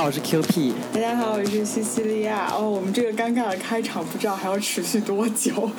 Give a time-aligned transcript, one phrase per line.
[0.00, 0.72] 好，我是 Q P。
[0.94, 2.50] 大家好，我是西西利亚。
[2.54, 5.70] 哦，我们这个尴尬的开场不知道还要持续多久。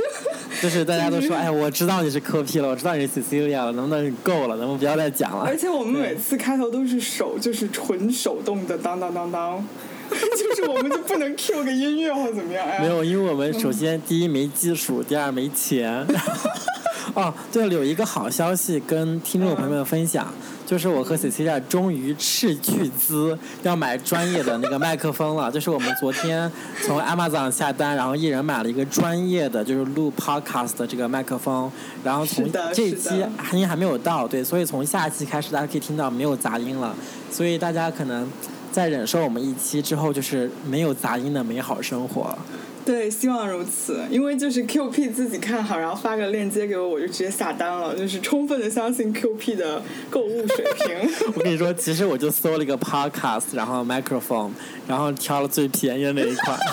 [0.60, 4.56] 就是大家都说， 哎，我知道你是 Q P 了，我知道你是 Cecilia 了，能不能够了？
[4.56, 5.46] 能不能不要再讲了？
[5.46, 9.66] 而且我们每次开头都是手，就是纯手动的，当当当当。
[10.10, 12.66] 就是我们就不能 Q 个音乐或怎么样？
[12.82, 16.06] 没有，因为我们首先第一没技术，第二没钱。
[17.14, 20.30] 哦，对了，有一个好消息跟听众朋友们分享，
[20.70, 25.50] 就是我和 Cecilia 终于斥巨资要买专业的那个麦克风了。
[25.50, 26.48] 就是我们昨天
[26.86, 31.68] 从 Amazon 下单，然后一人买了一个专业的，就是录 Podcast 的这个麦克风。
[32.04, 33.20] 然后从这一期
[33.52, 36.94] 音还没有到，对，所以从下期开始大家可以听到没有杂音了。
[37.32, 38.30] 所以大家可能
[38.70, 42.38] 在忍受我们一期之后，就是没有杂音的美好生活。
[42.84, 44.00] 对，希望如此。
[44.10, 47.94] 因为就是 Q P 自己看好，然后发个链接给我，我就直接下单了。
[47.96, 51.10] 就是充分的相信 Q P 的购物水平。
[51.34, 54.50] 我跟你说，其实我就搜了一个 Podcast，然后 Microphone，
[54.88, 56.58] 然后挑了最便宜的那一款。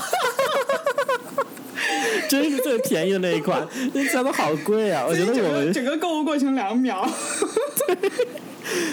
[2.29, 5.05] 真是最便宜的那一款，那价都好贵啊！
[5.07, 7.07] 我觉得我们整个购物过程两秒。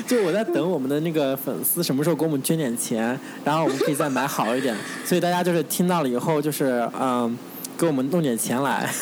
[0.06, 4.76] 就我在等我们的那个粉丝什么时候给我们捐点钱，然后我们可以再买好一点。
[5.04, 7.36] 所以大家就是听到了以后，就是嗯，
[7.78, 8.88] 给我们弄点钱来。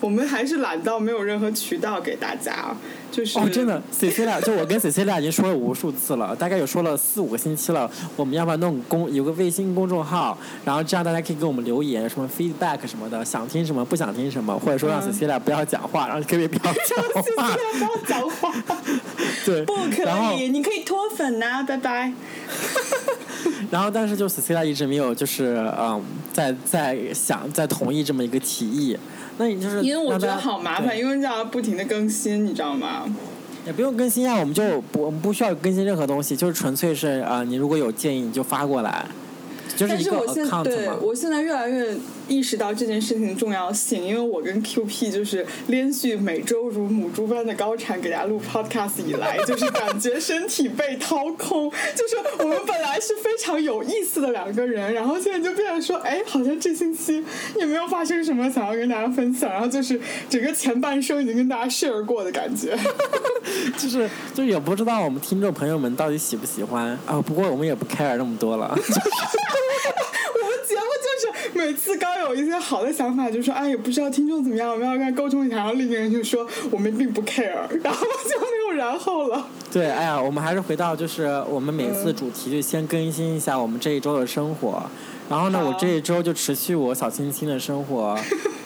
[0.00, 2.74] 我们还是懒到没有任何渠道给大家。
[3.12, 7.90] 就是哦，真的，Cecilia，就我跟 Cecilia 已经说了无数次了，大概有说了四五个星期了。
[8.14, 18.54] 我们要不要弄公有个微信公众号，然后这样大家可以给我们留言，什么 feedback 什么的，想听什么不想听什么，或者说让 Cecilia 不要讲话，然后可以不要讲话，不要讲话，
[19.46, 20.04] 对，不可
[20.36, 22.12] 以，你可以脱粉呐，拜拜。
[23.70, 28.96] 然后，但是就 Cecilia 一直没有就是嗯，在在想在同意这么一个提议。
[29.38, 33.04] 那你就是因为我觉得好麻烦，因为要不停的更新，你知道吗？
[33.66, 39.06] 也不用更新啊，我们就不我们不需要更新任何东西，就是纯粹是啊，你如果有建议你就发过来，
[39.76, 41.96] 就是一个 account 对，我现在越来越。
[42.30, 51.68] 意识到这件事情的重要性，因为我跟 Q P 就是连续每周如母猪般的高产给大家录 Podcast 以来，就是感觉身体被掏空。
[51.96, 57.22] 就是我们本来是非常有意思的两个人，然后现在就变成说，哎，好像这星期
[57.56, 62.78] 也没有发生什么想要跟大家分享，然后就是整个前半生已经跟大家 share 过的感觉。
[63.76, 68.78] 就是就也不知道我们听众朋友们到底喜不喜欢啊，不过我们也不 care 那么多了。
[71.60, 75.56] 每次刚有一些好的想法，就说哎，也不知道听众怎么样，我们要跟他沟通一下。
[75.56, 77.52] 然后另一个人就说我们并不 care，
[77.84, 79.46] 然后就没有然后了。
[79.70, 84.82] 对，哎呀，我们还是回到就是我们每次主题就先更新一下我们这一周的生活。
[85.28, 88.18] 然后呢，我这一周就持续我小清新的生活，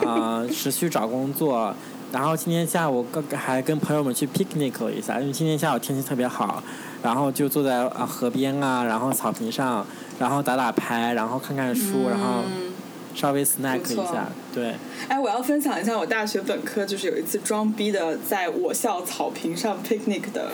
[0.06, 1.74] 啊， 持续找工作。
[2.12, 6.62] 然后今天下午刚还跟朋友们去 picnic 了一下，因为今天下午天气特别好，
[7.02, 9.84] 然后就坐在啊河边啊，然后草坪上，
[10.18, 12.44] 然后打打牌，然后看看书，然后。
[13.14, 14.74] 稍微 snack 一下，对。
[15.08, 20.52] 哎，我要分享一下我大学本科就是有一次装逼的在我校草坪上 picnic 的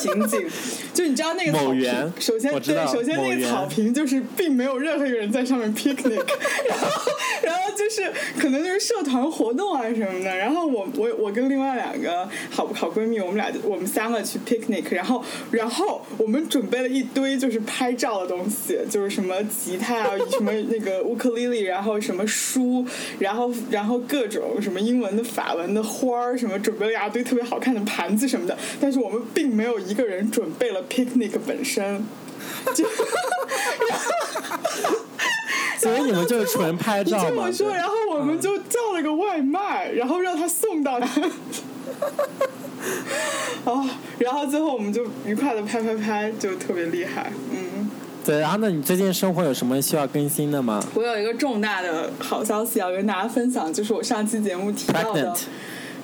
[0.00, 0.48] 情景，
[0.94, 6.16] 就你知道那个草坪，首先对，首先那个草坪就是并没有任何一个人在上面 picnic，
[6.68, 7.12] 然后
[7.42, 21.90] 然后就是可能就是社团活动啊什么的，然后我我我跟另外两个好好闺蜜，我们俩我们三个去 picnic，然后然后我们准备了一堆就是拍照的东西，就是什么吉他啊，什么那个乌克丽丽，然后。
[22.00, 22.84] 什么书，
[23.18, 23.39] 然后
[23.70, 32.04] 然后各种什么英文的、法文的花儿，什么准备了一大堆特别好看的盘子什么的，但是我们并没有一个人准备了 picnic 本身，
[32.74, 32.84] 就，
[35.78, 37.44] 所以你们就是纯拍照嘛。
[37.46, 41.00] 我说，然后我们就叫了个外卖，然后让他送到。
[43.64, 43.86] 哦，
[44.18, 47.49] 然后最后我们就愉快的拍拍拍，就特别厉害，嗯。
[48.24, 48.70] 对，然后呢？
[48.70, 50.84] 你最近生活有什么需要更新的吗？
[50.94, 55.34] 我有一个重大的好消息要跟大家分享，就是我上期节目提到的，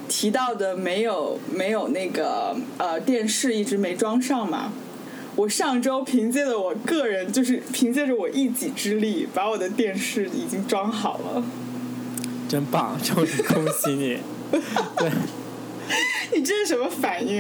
[0.09, 4.73] 提到的没有没有那个呃电视一直没装上嘛。
[5.37, 11.45] 我上周凭借着我个人，就是凭借着我一己之力，把我的电视已经装好了。
[12.49, 12.97] 真棒！
[13.03, 14.19] 就是恭喜你。
[14.97, 15.11] 对。
[16.35, 17.37] 你这是什么反应？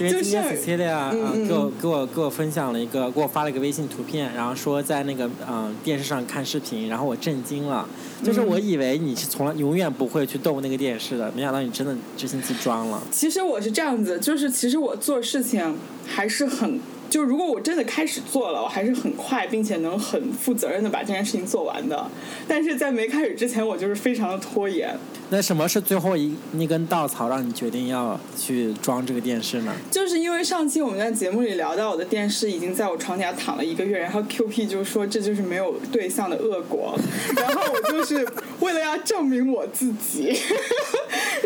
[0.00, 1.10] 因为今天 Cecilia
[1.46, 7.88] 给我给我给我分享了一个，给我发了一个微信图片，然后说在那个嗯电视上看视频，然后我震惊了。
[8.22, 13.02] 就是我以为你是从来永远不会去动那个电视的，没想到你真的这星期装了。
[13.10, 15.76] 其实我是这样子，就是其实我做事情
[16.06, 16.80] 还是很。
[17.14, 22.10] 就如果我真的开始做了，我还是很快并且能很负责任的把这件事情做完的。
[22.48, 24.92] 但是在没开始之前，我就是非常的拖延。
[25.30, 29.72] 那什么是最后一那根稻草，让你决定要去装这个电视呢？
[29.92, 36.98] 就是因为上期我们在节目里聊到，我的电视已经在我床底下躺了一个月，然后 Q P 就说这就是没有对象的恶果，
[37.36, 38.26] 然后我就是
[38.58, 40.36] 为了要证明我自己，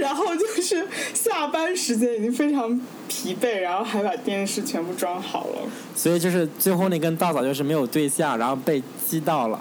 [0.01, 5.63] 然后就是下班时间已经非常疲惫，然后还把电视全部装好了。
[5.95, 9.61] 所以就是最后那根稻草就是没有对象，然后被击到了。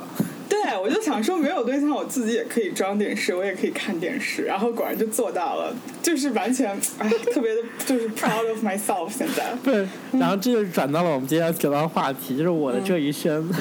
[0.49, 6.69] 对，我就想说没有对象，我自己也可以装电视，我也可以看电视，然后果然就做到了，就是完全
[6.99, 9.09] 哎，特别的，就是 proud of myself。
[9.09, 9.87] 现在对，
[10.19, 13.49] 然后这就转到了我们今天要讲到的话题，就是我的这一生。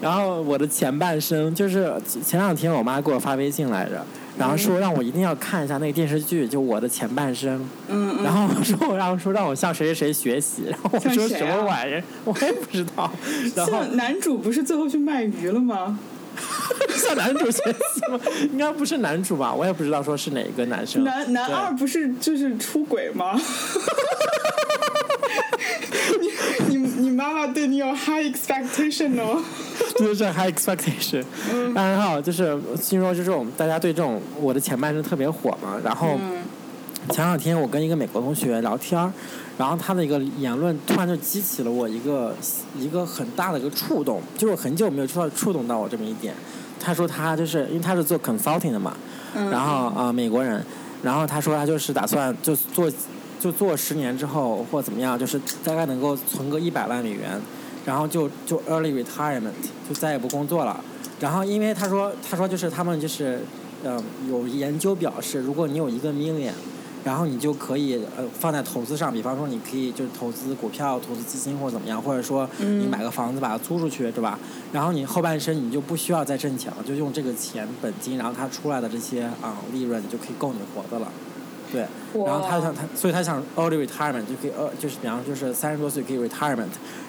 [0.00, 1.92] 然后我的前半生，就是
[2.24, 4.06] 前两天我妈给我发微信来着。
[4.38, 7.58] 然后说让我一定要看一下那个电视剧，就我的前半生。
[7.88, 8.24] 嗯嗯。
[8.24, 10.62] 然后说，然后说让我向谁谁谁学习。
[10.70, 12.02] 然后我说什么玩意儿？
[12.24, 13.10] 我也不知道。
[13.56, 15.98] 然后男主不是最后去卖鱼了吗？
[16.96, 18.20] 向男主学习吗？
[18.52, 19.52] 应该不是男主吧？
[19.52, 21.02] 我也不知道说是哪一个男生。
[21.02, 23.36] 男男二不是就是出轨吗？
[27.18, 29.42] 妈妈对你有 high expectation 哦。
[29.96, 31.24] 就是 high expectation，
[31.74, 36.16] 然后就是听说就是我们大家对这种我的前半生特别火嘛，然后
[37.10, 39.10] 前两天我跟一个美国同学聊天儿，
[39.58, 42.32] 然后他的一个言论突然就激起了我一个
[42.78, 46.32] 一个很大的一个触动，就是我很久没有触到触动到我这么一点。
[46.78, 48.96] 他说他就是因为他是做 consulting 的嘛，
[49.50, 50.64] 然后啊美国人，
[51.02, 52.88] 然后他说他就是打算就做
[53.40, 57.40] 就做十年之后或怎么样，就是大概能够存个一百万美元。
[57.86, 59.50] 然后就就 early retirement
[59.88, 60.78] 就再也不工作了，
[61.20, 63.40] 然后因为他说他说就是他们就是，
[63.82, 63.98] 嗯
[64.28, 66.52] 有研究表示，如果你有一个 million，
[67.02, 74.38] 然后你就可以呃放在投资上，比方说你可以就是投资股票、投资基金或者怎么样，或者说你买个房子把它租出去，对吧？
[74.70, 81.10] 然后你后半生你就不需要再挣钱了，就用这个钱本金，然后它出来的这些啊利润就可以够你活的了。
[81.70, 81.82] 对，
[82.24, 86.64] 然后他想他，所以他想 early retirement 就可以呃，就是比方就是三十多岁可以 retirement，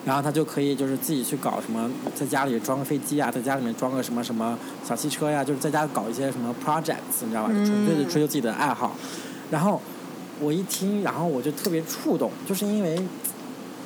[0.06, 7.50] 然后他就可以就是自己去搞什么，在家里装个飞机啊，在家里面装个什么什么小汽车呀，就是在家搞一些什么 projects，你知道吧？
[7.50, 8.94] 就纯粹的追求自己的爱好。
[9.50, 9.81] 然后
[10.41, 13.01] 我一听，然后我就特别触动，就是因为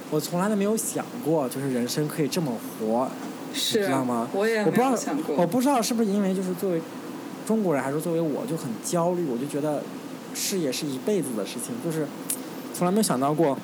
[0.09, 3.07] 我从来都没有想过，就是人生可以这么活，
[3.53, 4.27] 你知道吗？
[4.33, 4.95] 我也我不知道，
[5.37, 6.81] 我不知道是不是因为就是作为
[7.45, 9.83] 中国人，还是作为我就很焦虑，我就觉得。
[10.33, 12.07] 事业是一辈子的事情，就是
[12.73, 13.57] 从来没有想到过，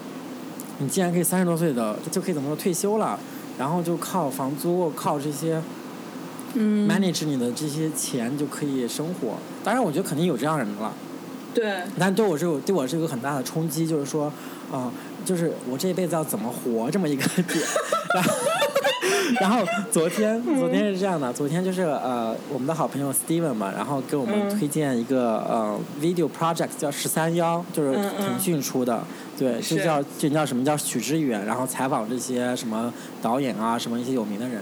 [0.80, 3.20] 你既然可以三十多岁的就可以怎么说退休了，
[3.58, 5.62] 然后就靠房租靠这些
[6.54, 9.38] 嗯，manage 你的这些钱就可以生活。
[9.64, 10.94] 当然，我觉得肯定有这样人了。
[11.54, 11.84] 对。
[12.00, 14.32] 但对我是有对我是一个很大的冲击，就是说，
[14.72, 14.92] 啊，
[15.26, 17.64] 就是我这一辈子要怎么活这么一个 点。
[18.16, 18.34] 然 后
[19.92, 29.04] 昨天，昨天是这样的，昨天就是呃，我们的好朋友 Steven 嘛，然后给我们推荐一个呃 video project 叫十三幺，就是腾讯出的，
[29.38, 34.62] 对，就叫就叫什么叫许知远，然后采访这些什么导演啊，什么一些有名的人。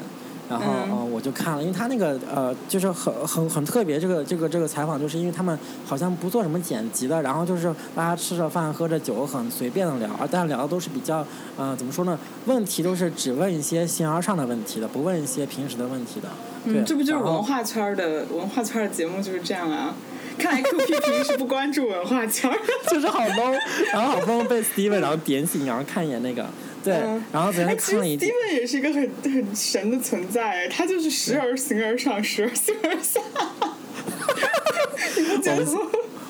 [0.50, 11.26] 然后嗯，我就看了，因为他那个呃，就是很很很特别，这个这个这个采访，就是因为他们好像不做什么剪辑的，然后就是大家吃着饭喝着酒，很随便的聊，但聊的都是比较
[11.58, 12.18] 呃怎么说呢？
[12.46, 16.30] 问题都是只问一些形而上的问题的，不问一些平时的问题的。
[16.66, 19.94] 嗯，这不就是文化圈的文化圈的节目就是这样啊？
[20.38, 22.50] 看来 Q P 平时不关注文化圈，
[22.90, 23.58] 就是好懵，
[23.92, 26.46] 然后好不容易被 Steven 然后点醒，然后看一眼那个。
[26.88, 26.96] 对，
[27.32, 28.26] 然后昨天看了一集。
[28.28, 33.20] Steven 也是一个很很神的存在，他就是时而形而上，时而形而下。
[35.46, 35.68] 我们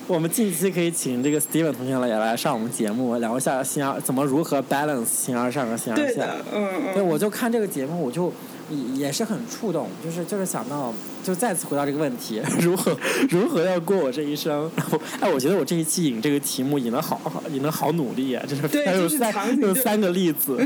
[0.08, 6.36] 我们近期可以请这个 Steven 同学来也来上我们节目，聊一下形而怎么如何 balance 形而上和形而下。
[6.54, 6.94] 嗯嗯。
[6.94, 8.32] 对，我就看这个节目，我就。
[8.70, 10.94] 也也是很触动，就是就是想到，
[11.24, 12.98] 就再次回到这个问题， 如何
[13.30, 14.70] 如何要过我这一生？
[15.20, 18.46] 哎，我觉得我这一期引这个题目引的好好，引的好努力啊！
[18.48, 20.58] 就是还有三有三个例子。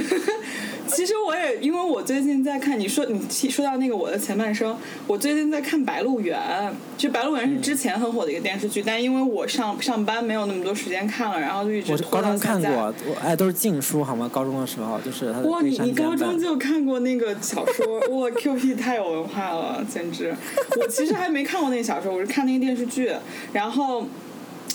[0.94, 4.76] 其实我也因为我最近在看，你说你说到那个我的前半生，
[5.08, 6.38] 我最近在看《白鹿原》，
[6.98, 14.30] 其实《白鹿原》是之前很火的一个电视剧，但因为我上上班没有那么多时间看了，然后就一直我高中看过，我哎，都是禁书好吗？
[14.32, 18.00] 高中的时候就是哇，你你高中就看过那个小说？
[18.10, 20.36] 哇， Q P 太有文化了，简直！
[20.80, 23.12] 我其实还没看过那个小说，我是看那个电视剧，
[23.54, 24.06] 然后。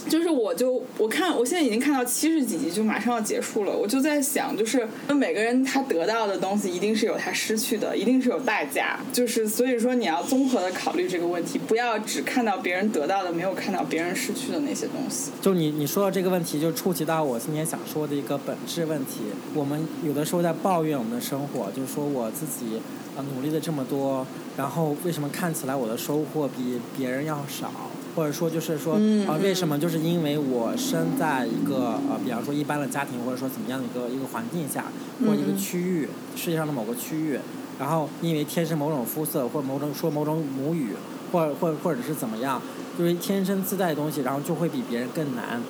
[0.09, 3.77] 就是我就我看我现在已经看到七十几集，就马上要结束了。
[3.77, 8.99] 我就在想，就是每个人他得到的东西一定是有他失去的，一定是有代价。
[9.13, 15.31] 就是所以说你要综合的考虑这个问题，不要只看到别人得到的，没有看到别人失去的那些东西。
[15.43, 19.23] 就你你说的这个问题，就触及到我今天想说的一个本质问题。
[19.55, 22.81] 我们有的时候在抱怨我们的生活，就是说我自己
[23.17, 27.73] 呃努力了这么多，然后为什么看起来我的收获比别人要少？
[28.16, 28.94] 或者说就是说
[29.28, 29.78] 啊，为什么？
[29.78, 34.87] 就是因为我生在一个呃，比方说一般的家庭，或者说怎么样的一个一个环境下，
[35.20, 37.38] 或者一个区域，世界上的某个区域，
[37.78, 40.92] 然后因为天生某种肤色，或者某种说某种母语，
[41.30, 42.61] 或或或者是怎么样，
[42.99, 45.61] 就是天生自带的东西，然后就会比别人更难。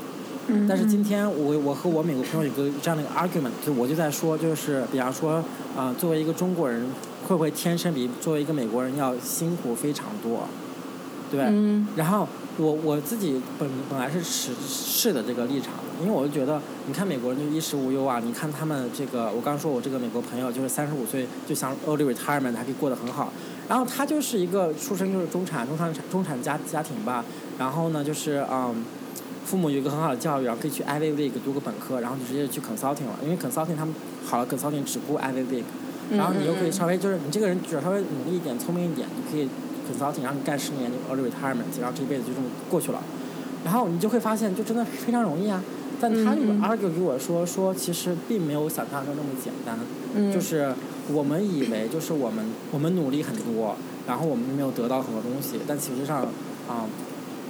[0.69, 5.43] 但是今天我我和我美国朋友有个这样的一个 argument，就我就在说，就是比方说
[5.77, 6.87] 啊，作为一个中国人，
[7.27, 10.47] 会不会天生比作为一个美国人要辛苦非常多？
[11.31, 11.41] 对，
[11.97, 23.33] 然后我我自己本本来是持是的这个立场的，因为我就觉得，你看美国人就衣食无忧啊，你看他们这个，我刚说我这个美国朋友就是三十五岁就想 early retirement 还可以过得很好，
[23.69, 27.25] 然后他就是一个出生就是中产中产中产家家庭吧，
[27.59, 28.85] 然后呢就是嗯，
[29.45, 33.93] 父母有一个很好的教育，然后可以去 Ivy League 读个本科，然后就直接去 consulting 了，因为 consulting 他们
[34.25, 35.65] 好了 consulting 只顾 Ivy League，
[36.13, 39.49] 然后你又可以稍微就是你这个人只要稍微努力一点聪明一点，你可以。
[39.87, 43.01] consulting，然后你干十年就 early retirement，然后这一辈子就这么过去了，
[43.65, 45.63] 然后你就会发现，就真的非常容易啊。
[45.99, 49.79] 但他那个 argue 给我说，说其实并没有想象中那么简单，
[50.31, 50.75] 就是
[51.11, 53.75] 我们以为就是我们我们努力很多，
[54.07, 56.21] 然后我们没有得到很多东西，但其实上
[56.69, 56.85] 啊，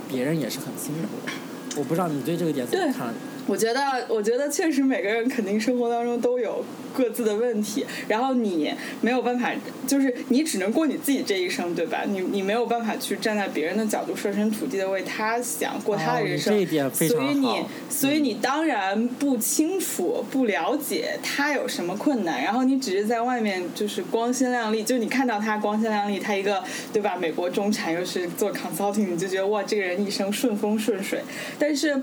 [0.08, 1.32] 别人也是很辛苦的。
[1.76, 3.12] 我不知道你对这个点怎么看？
[3.46, 9.52] 我觉得，我觉得确实每个人肯定生活当中都有各自的问题，然后你没有办法，
[9.86, 12.02] 就是你只能过你自己这一生，对吧？
[12.08, 26.62] 你你没有办法去站在别人的角度设身处地的为他想过他的人生，哦、这一点非常所以你所以你当然不清楚、不了解他有什么困难，然后你只是在外面就是光鲜亮丽，就你看到他光鲜亮丽，他一个
[26.92, 27.16] 对吧？
[27.16, 31.20] 美国中产又是做 consulting，你就觉得哇，这个人一生顺风顺水，
[31.58, 32.02] 但是。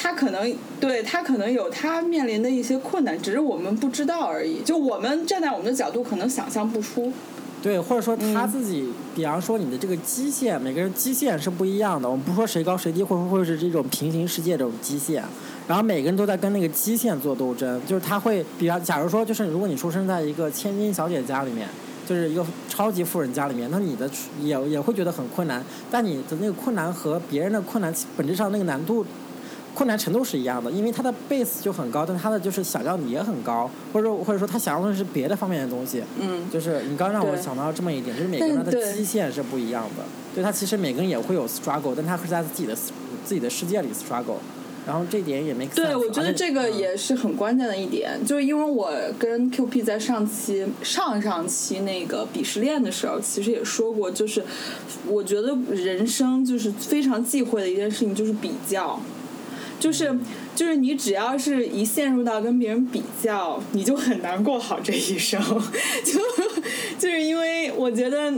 [0.00, 4.62] 他可能对他可能有他面临的一些困难，只是我们不知道而已。
[4.62, 7.12] 就我们站在我们的角度，可能想象不出。
[7.60, 12.08] 对，或者说他自己，比方说你的这个基线，每个人基线是不一样的。
[12.08, 15.24] 我们不说谁高谁低，或者或者是这种平行世界这种基线，
[15.66, 17.80] 然后每个人都在跟那个基线做斗争。
[17.84, 21.66] 就是他会，比方假如说，就是如果你出生在一个千金小姐家里面，
[22.06, 24.08] 就是一个超级富人家里面，那你的
[24.40, 25.60] 也也会觉得很困难。
[25.90, 29.04] 但你的那个困难和别人的困难本质上那个难度。
[29.78, 36.02] 困难程度是一样的，因为他的 base 就很高，但他的就是想要的也很高，或者说或者说他想要的是别的方面的东西。
[36.20, 36.50] 嗯。
[36.52, 40.02] 就是你刚让我想到这么一点，就是每个人的基线是不一样的。
[40.34, 44.38] 对他其实每个人也会有 struggle，但他是在自己的自己的世界里 struggle，
[44.84, 45.64] 然后这点也没。
[45.68, 54.44] 对，我觉得这个也是很关键的一点，就是因为我跟 Q P 在上期上上期那个鄙视链的时候，其实也说过，就是
[55.06, 58.98] 我觉得人生就是非常忌讳的一件事情，就是比较。
[59.78, 60.18] 就是
[60.54, 65.40] 就是你只要是一陷入到跟别人比较，你就很难过好这一生。
[66.04, 66.20] 就
[66.98, 68.32] 就是因为我觉得。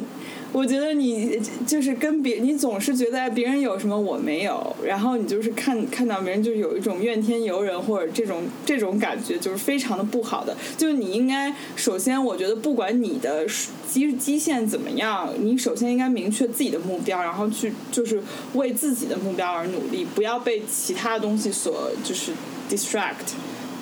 [0.53, 10.57] 我觉得你就是跟别你总是觉得别人有什么我没有，然后你就是看看到别人就有一种怨天尤人或者这种这种感觉，就是非常的不好的。
[10.77, 13.47] 就是你应该首先，我觉得不管你的
[13.89, 18.21] 基基线怎么样，你首先应该明确自己的目标，然后去就是
[18.55, 22.33] 为自己的目标而努力，不要被其他东西所就是
[22.69, 23.35] distract。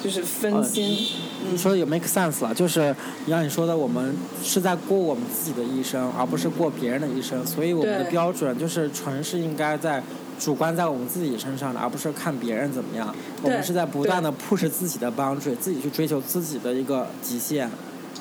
[0.03, 1.09] 就是分心，
[1.51, 2.95] 你说的有 make sense 了，就是
[3.27, 4.15] 像你说的，我们
[4.45, 10.01] 是在过我们自己的一生，而不是过别人的一生，所以我们的标准就是纯是应该在
[10.39, 13.13] 主观在我们自己身上的，而不是看别人怎么样。
[13.43, 17.69] 我们是在不断的 push 自己的 boundary，自己去追求自己的一个极限。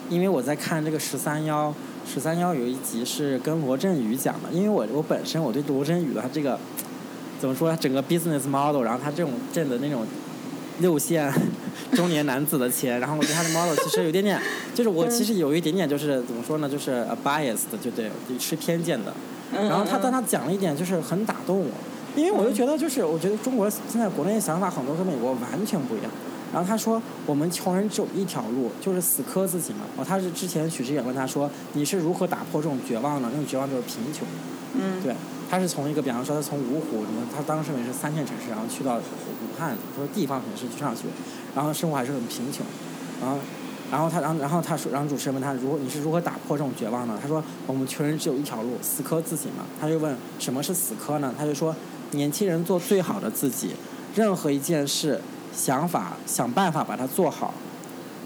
[0.09, 1.71] 因为我在看这个十三幺，
[2.11, 6.57] 十三幺有一集是跟罗振宇讲的，因为我我本身我对罗振宇的他这个
[7.39, 10.03] 怎么说，整个 business model，然后他这种挣的那种。
[10.79, 11.33] 六线
[11.93, 14.39] 中年男子的钱，然后我对他的 model 其实有点点，
[14.73, 19.13] 就是我其实有一点点就是怎么说呢，就是 biased，就对，是偏见的。
[19.53, 21.69] 然后他但他讲了一点，就是很打动我，
[22.15, 26.11] 因为我就觉得就是我觉得中国现在国内的想法很多跟美国完全不一样。
[26.53, 29.79] 然后他说我们穷人只有一条路，就是死磕自己嘛。
[29.97, 33.29] 哦，他是之前许知远问他说你是如何打破这种绝望呢？
[33.31, 34.27] 那种绝望就是贫穷。
[34.75, 35.01] 嗯。
[35.03, 35.15] 对。
[35.49, 41.03] 他是从一个，比方说他从芜湖，他当时也是三线城市，然后去到武汉，说地方城市去上学，
[41.57, 42.63] 然后生活还是很贫穷，
[43.19, 43.39] 然后，
[43.89, 47.17] 然后他，然后，然后他说，然后主持人问他，如果你是如何打破这种绝望呢？
[47.19, 49.65] 他说，我们穷人只有一条路，死磕自己嘛。
[49.81, 51.33] 他就问，什么是死磕呢？
[51.35, 51.75] 他就说，
[52.11, 53.71] 年轻人做最好的自己，
[54.13, 55.19] 任何一件事，
[55.51, 57.55] 想法想办法把它做好，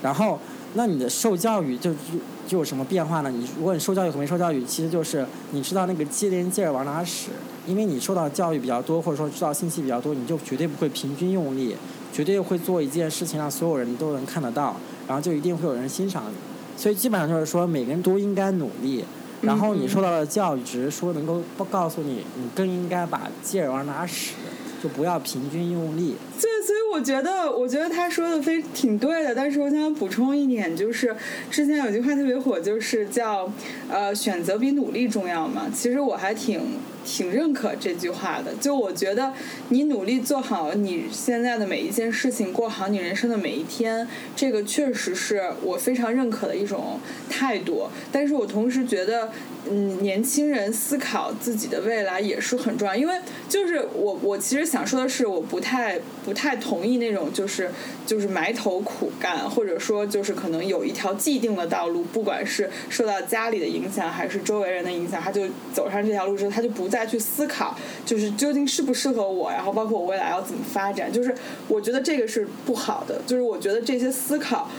[0.03, 0.37] 然后。
[0.73, 1.99] 那你的受教育就就
[2.47, 3.29] 就有什么变化呢？
[3.29, 7.31] 你如果你受教育和没受教育，其实就是你知道那个接连劲儿往哪使，
[7.67, 11.75] 因为你受到教育比较多，或者说知道信息比较多，你就绝对不会平均用力，
[12.11, 14.75] 绝对会做一件事情让所有人都能看得到，
[15.07, 16.35] 然后就一定会有人欣赏你。
[16.75, 19.03] 所以基本上就是说，每个人都应该努力，
[19.41, 24.33] 然后你受到的教育只是说能够不告诉你，你更应该把劲儿往哪使，
[24.81, 26.15] 就不要平均用力。
[26.39, 31.15] 对，所以我觉得，我觉得他说的非挺对的，但是我想补充一点，就是
[31.49, 33.51] 之前有句话特别火，就是叫
[33.89, 35.63] 呃选择比努力重要嘛。
[35.73, 36.61] 其实我还挺。
[37.03, 39.33] 挺认可这句话的，就我觉得
[39.69, 47.87] 你努力做好你现在的每一件事情，过好你人生的每一天，这个确实是我非常认可的一种态度。
[48.11, 49.31] 但是我同时觉得，
[49.69, 53.15] 嗯，年轻人思考自己的未来也是很重要，因为
[53.49, 57.71] 就是我我其实想说的是，我不太不太同意那种就是
[58.05, 66.90] 就是埋头苦干，或者说就是可能有一条既定的道路，不管是受到家里的影响还是周围人的影响，他就走上这条路之后，他就不。
[66.91, 71.33] 再去思考，就是究竟适不适合我，然后包括我未来要怎么发展，就是
[71.69, 74.69] 我觉得这个是不好的，就是我觉得这些思考，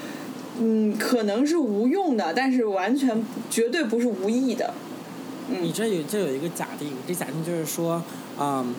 [0.60, 4.74] 嗯，可能是无用的，但是完全绝对不是无益的。
[5.48, 8.02] 嗯你这有这有一个假定，这假定就是说，
[8.38, 8.74] 嗯，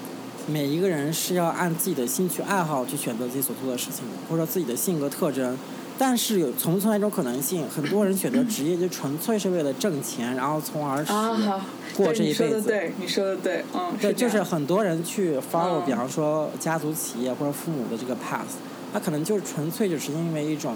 [0.48, 5.58] 每一个人是要按自己的兴趣爱好去选择自己所做的事情，或者说自己的性格特征。
[5.98, 7.68] 但是有存不存在一种可能性？
[7.70, 11.04] 很多人选择职业就纯粹是为了挣钱，然后从而
[11.96, 12.44] 过这一辈子。
[12.44, 13.94] 你说的对，你说的对，嗯。
[14.02, 18.58] 对，就是很多人去 follow，比方说家族企业或者父母的这个 path，
[18.92, 20.76] 他可能就是纯粹就是因为一种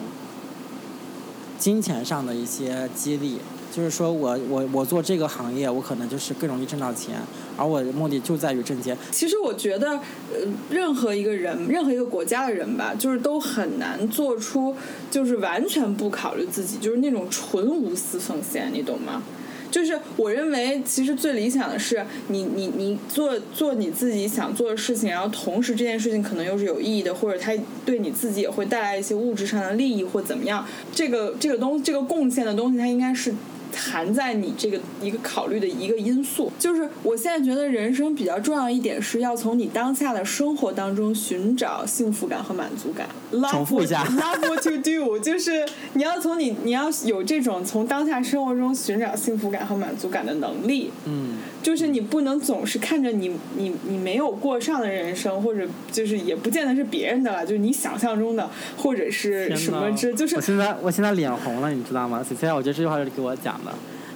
[1.57, 3.39] 金钱上的一些激励。
[3.75, 7.15] 就是说我我我做这个行业，我可能就是更容易挣到钱，
[7.55, 8.97] 而我的目的就在于挣钱。
[9.11, 14.75] 其实我觉得，呃，任何一个人，任何一个国家的人吧，就是都很难做出
[15.11, 19.21] 就是完全不考虑自己，就是那种纯无私奉献，你懂吗？
[19.69, 27.51] 就是我认为，其实最理想的是你你你做做你自己想做的事情，然后同时这件事情可能又是有意义的，或者它
[27.85, 30.65] 对你自己也会带来一些物质上的利益或怎么样。
[30.95, 33.35] 这个这个东这个贡献的东西，它应该是。
[33.77, 43.07] 含在你这个一个考虑的一个因素，就是我现在觉得人生比较重要一点是要从你当下的生活当中寻找幸福感和满足感。
[43.51, 50.91] 重复一下，Love what you do，就是你要从你你要有这种从当下生活中寻找幸福感和满足感的能力。
[51.05, 51.37] 嗯。
[51.63, 62.23] 就是你不能总是看着你你你没有过上的人生，或者就是也不见得是别人的了，就是你想象中的，或者是什么之，就是我现在我现在脸红了，你知道吗？
[62.25, 63.66] 现在我觉得这句话是给我讲的，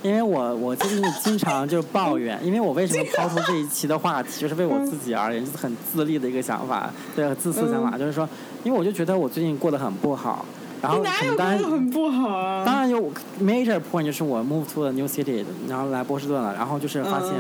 [0.03, 8.27] 因为我我最近经常就是抱怨，因为我为什么抛出这一期的话题，就是为我自己而言，就是很自立的一个想法，对，自私想法，就是说，
[8.63, 10.45] 因为我就觉得我最近过得很不好。
[10.81, 11.03] 然后
[11.37, 12.63] 当然很不好啊！
[12.65, 17.31] 当然有 major point 就是我 move to a new city，然后来波士顿了，然后就是发现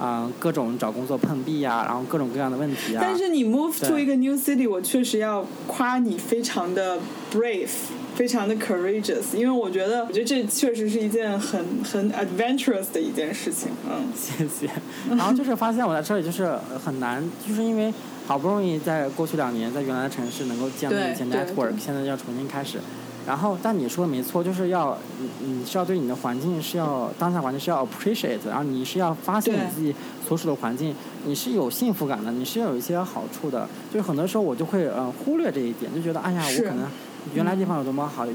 [0.00, 3.00] 啊各种找工作碰壁呀，然后各种各样的问题啊。
[3.02, 6.98] 但是你 move to 一个 new city，我确实要夸你非常的
[7.30, 7.68] brave，
[8.14, 13.68] 非常的 courageous，因为我觉得我觉得这确实是一件很很 adventurous 的一件事情。
[13.86, 14.70] 嗯，谢谢。
[15.10, 17.92] 然后就是发现我在这里就是很难，就是因为。
[18.26, 22.78] 好不容易在过去两年在原来的城市能够建立一些 network，现在要重新开始。
[23.26, 29.94] 然后，但你说的没错，就是要你你是要对你的环境是要当下环境是要 appreciate，然后你是要发现你自己
[30.26, 33.68] 所处的环境，你是有幸福感的，你是要有一些好处的。
[33.92, 36.88] 就是很多时候我就会呃忽略这一点，就觉得哎呀，我可能
[37.34, 38.26] 原来地方有多么好。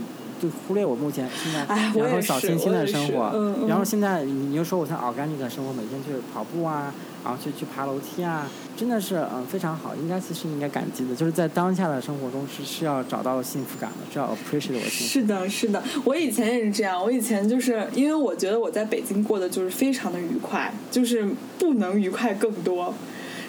[0.41, 3.31] 就忽略我目前现在，然后小清新的生活，
[3.67, 6.91] 然后现在你又说我像 organic 的生活，每天去跑步啊，
[7.23, 15.05] 然后去去爬楼梯啊，真的是嗯非常好，应该其实应该感激的，就是在当下的生活中是是要找到幸福感的，是要 appreciate 我幸福。
[15.05, 21.29] 是的，是的，我以前也是这样，我以前就是因为我觉得我在北京过的就是非常的愉快，就是
[21.59, 22.93] 不能愉快更多。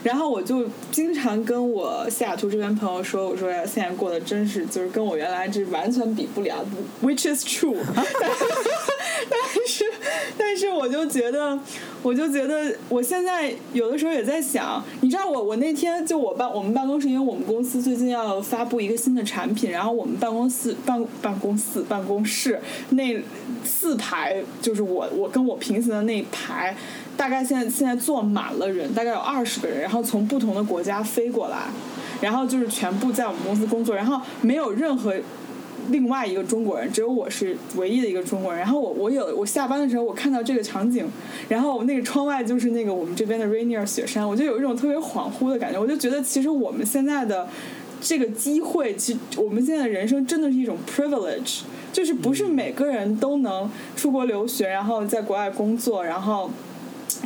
[0.03, 6.65] 然后我就经常跟我西雅图这边朋友说，我说，现在过得真是就是跟我原来这完全比不了
[7.03, 7.77] ，which is true。
[9.31, 9.85] 但是，
[10.37, 11.57] 但是我就觉得，
[12.03, 22.61] 我就觉得，我现在有的时候也在想，你知道，我我那天就我办我们办公室，因为我们公司最近要发布一个新的产品，然后我们办公室办办公室办公室
[22.91, 23.17] 那
[23.65, 26.77] 四排，就是我我跟我平行的那一排。
[27.17, 31.59] 大概现在现在坐满了人，大概有二十个人，然后从不同的国家飞过来，
[32.21, 35.15] 然后就是全部在我们公司工作，然后没有任何
[35.91, 38.61] 另外一个中国人，只有我是唯一的一个中国人。
[38.61, 41.07] 然后我我有我下班的时候，我看到这个场景，
[41.49, 45.81] 然后那个窗外就是那个我们这边的 Rainier 雪山，我就有一种特别恍惚的感觉。
[45.81, 47.49] 我就觉得其实我们现在的
[48.01, 56.49] 这个机会，其实我们现在的人生真的是一种 privilege，就是不是每个人都能出国留学，然后在国外工作，然后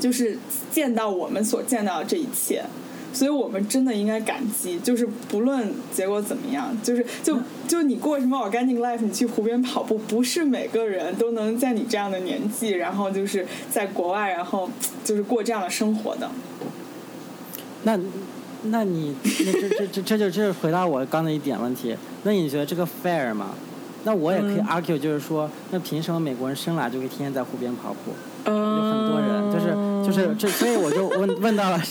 [0.01, 0.39] 就是
[0.71, 2.65] 见到我们所见到的这一切。
[3.13, 14.69] 所以我们真的应该感激，就是不论结果怎么样，就是就就你过什么 organic life，你去湖边跑步，不是每个人都能在你这样的年纪，然后就是在国外，然后
[15.03, 16.31] 就是过这样的生活的。
[17.85, 17.99] 那，
[18.65, 21.97] 那你那这这这这就这是回答我刚才一点问题。
[22.25, 23.55] 那你觉得这个 fair 吗？
[24.05, 28.13] 那我也可以 argue，就是说，那凭什么美国人生来就可以天天在湖边跑步？
[28.45, 29.26] 有很多人，
[30.07, 31.83] 就是这，所以我就问 问到了，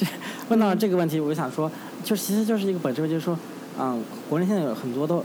[0.49, 1.69] 问到了这个问题，我就想说，
[2.03, 3.37] 就其实就是一个本质，就是说，
[3.79, 5.21] 嗯，国内现在有很多的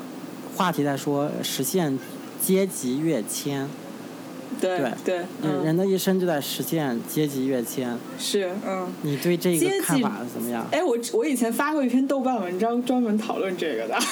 [0.56, 1.96] 话题在说实现
[2.42, 3.68] 阶级跃迁。
[4.60, 5.20] 对对，
[5.64, 7.96] 人的一生就在实现阶级跃迁。
[8.18, 8.88] 是，嗯。
[9.02, 10.66] 你对这个看法怎么样？
[10.72, 13.96] 哎，我我以前发过一篇豆瓣文章，专门讨论这个的。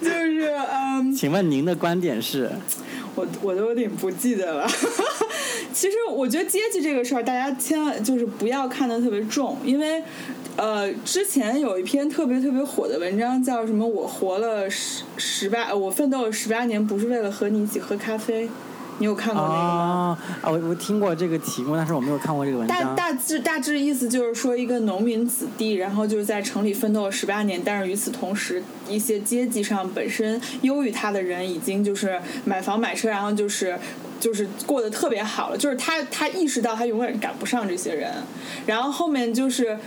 [0.00, 1.12] 就是嗯。
[1.12, 2.48] 请问您的观点是？
[3.14, 4.68] 我我都有点不记得了。
[5.72, 10.02] 其实我觉得阶级这个事儿，大家千万就是不要看得特别重，因为
[10.56, 13.86] 呃，之前有一篇特别特别火的文章，叫什么？
[13.86, 18.48] 我活了十十八，我奋斗了十八年，不是为了和你一起喝咖啡。
[19.00, 20.18] 你有看过那个吗？
[20.42, 22.94] 啊，我我听过这个题目，但是我没有看过这个文章。
[22.94, 33.78] 大大致大致意思就是说，一个农民子弟，然后就是在城里奋斗了十八年，但是与此同时，一些阶级上本身优于他的人，已经就是买房买车，然后就是
[34.20, 35.56] 就是过得特别好了。
[35.56, 38.12] 就是他他意识到他永远赶不上这些人，
[38.66, 39.78] 然后后面就是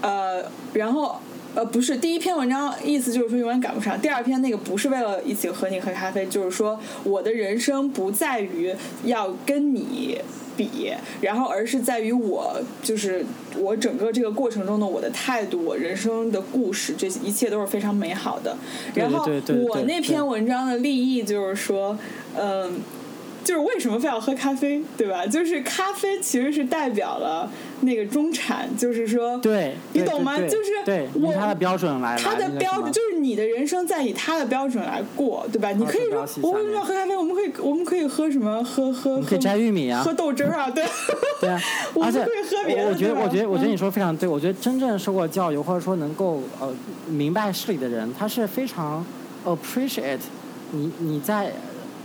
[0.00, 1.20] 呃，然后。
[1.54, 4.00] 呃，不是，第一篇文章意思就是说永远赶不上。
[4.00, 8.72] 第二篇那个不是为了一起和你喝咖啡，就是说我的人生不在于
[9.04, 10.18] 要跟你
[10.56, 13.24] 比，然后而是在于我就是
[13.58, 18.56] 我整个这个过程中的我的态度，我人生的故事，这一切都是非常美好的。
[18.94, 19.28] 然后
[19.66, 21.98] 我那篇文章的立意就是说，
[22.38, 22.80] 嗯。
[23.42, 25.26] 就是为什么非要喝咖啡，对吧？
[25.26, 27.50] 就是咖啡其实是代表了
[27.80, 30.36] 那个中产，就是说，对，你懂吗？
[30.38, 35.70] 就是对，以他的标准来，他的标准就是你的人生在以他的标准来过，对吧？
[35.72, 37.16] 你可以说我为什么要喝咖啡？
[37.16, 38.62] 我们可以我们可以喝什么？
[38.62, 40.84] 喝喝可以摘玉米啊，喝豆汁儿啊，对，
[41.40, 41.60] 对啊。
[42.02, 42.20] 而且
[42.86, 46.72] 我觉得我觉得我觉得你说非常对，我觉得真正受过教育或者说能够呃
[47.08, 49.04] 明白事理的人，他是非常
[49.46, 50.18] appreciate
[50.72, 51.50] 你你在。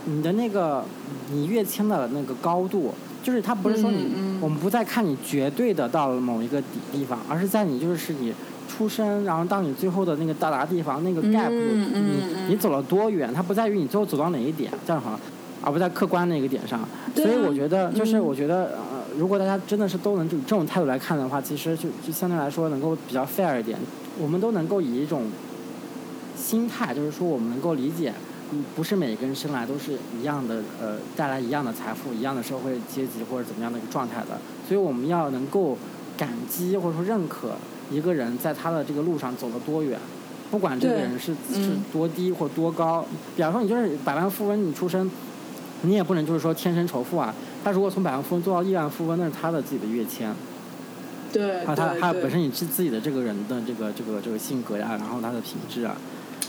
[0.06, 0.84] 你的那个，
[1.32, 8.34] 你跃迁的那个高度，就是它不是说你，我们不再看你绝对的到了某一个地地方，而是在你就是你
[8.70, 15.20] 出生，然后到你最后的那个到达地方那个 gap，你你走了多远，它不在于你最后走到哪一点，这样好，
[15.62, 16.88] 而不在客观那个点上。
[17.16, 23.80] 所以我觉得，就是我觉得，呃，如果大家真的是都能以这种态度来看的话，其实就就相对来说能够比较 fair 一点，
[24.20, 25.24] 我们都能够以一种
[26.38, 28.14] 心态，就是说我们能够理解。
[28.52, 34.40] 嗯，不是每个人生来都是一样的，呃，带来一样的财富、一样的社会阶级或者怎么样的一个状态的。
[34.68, 35.78] 所以我们要能够
[36.18, 37.56] 感激或者说认可
[37.92, 40.00] 一个人在他的这个路上走了多远，
[40.52, 43.06] 不管这个人是是多低或多高。
[43.36, 45.10] 比方说你就是百万富翁，你出生，
[45.82, 47.34] 你也不能就是说天生仇富啊。
[47.64, 50.32] 他如果从百万富翁做到亿万富翁，那是他的自己的跃迁。
[51.34, 51.66] 对。
[51.66, 55.96] 他他他本身你自自己的这个人的这个这个这个性格呀，然后他的品质啊。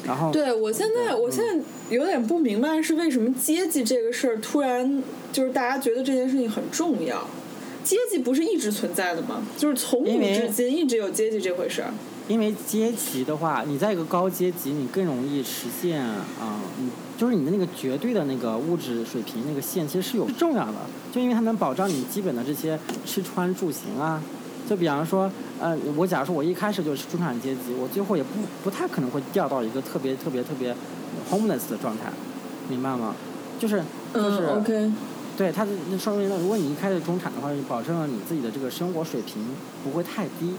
[0.07, 7.27] 然后，对我现在，我现在有点不明白是为什么阶级这个事儿突然就是大家觉得这件事情很重要。
[7.83, 9.43] 阶级不是一直存在的吗？
[9.57, 11.93] 就是从古至今一直有阶级这回事儿。
[12.27, 20.75] 因为阶级的话，你在一个高阶级，你更容易实现啊，你，就是你的那个绝对的那个物质水平那个线，其实是有重要的，
[21.13, 24.21] 就因为它能保障你基本的这些吃穿住行啊。
[24.69, 28.31] 就比方说，呃，我假如说我一开始就是中产阶级，我最后也不
[28.65, 30.75] 不太可能会掉到一个特别特别特别
[31.31, 32.13] homeless 的状态，
[32.69, 33.15] 明白吗？
[33.59, 34.47] 就是就是，
[35.37, 39.43] 对，它那说明了，如果你一开始中产的话，就保证了你自己的这个生活水平
[39.85, 40.55] 不会太低。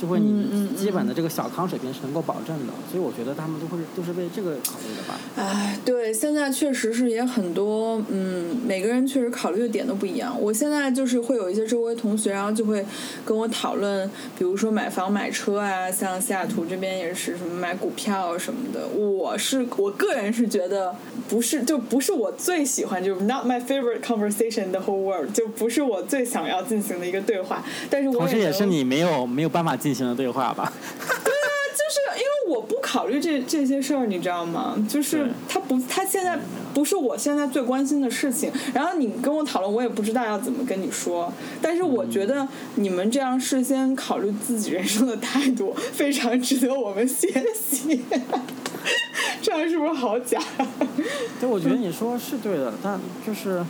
[0.00, 5.20] 就会你基本的这个小康水平是能够保证的，所以我觉得他们都会都是为这个考虑的吧。
[5.36, 10.34] 哎，对，现在确实是也很多，嗯，每个人确实考虑的点都不一样。
[10.40, 12.82] 我现在就是会有一些周围同学，然后就会
[13.26, 18.88] 跟我讨论，比如说买房买车啊，像西雅图这边也是什么买股票什么的。
[18.88, 20.96] 我是我个人是觉得
[21.28, 27.62] 不是，就不是我最喜欢，就是 not my favorite conversation in the whole world，就不是我最想要进行的一个对话。
[27.90, 29.89] 但是我同时也是你没有没有办法进。
[29.90, 30.72] 进行了对话吧。
[31.02, 34.76] 对啊，就是因为我不考虑这这些事儿，你知道吗？
[34.88, 36.38] 就是他不，他现在
[36.72, 38.52] 不是我现在最关心的事情。
[38.72, 41.32] 然后你跟我讨论，我也不知道要怎么跟你说。
[41.60, 47.26] 但是我觉得你们这样事先考虑自己人生的态度， 非常值得我们学
[47.60, 48.00] 习。
[49.42, 50.40] 这样是不是好假？
[51.40, 53.64] 对，我觉得你说是对的，但就是。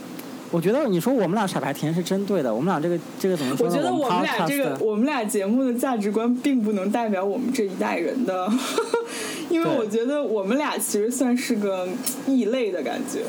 [0.51, 3.73] 我觉得你说我们俩傻白甜是针对的，我们俩这个这个怎么说呢？
[3.73, 8.51] 我觉得我们俩这个我们俩节目的价值观并不能代表我们这一代人的，
[9.49, 11.87] 因为我觉得我们俩其实算是个
[12.27, 13.21] 异类的感觉。